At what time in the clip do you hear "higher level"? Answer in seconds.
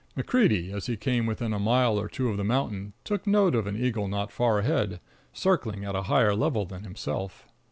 6.09-6.65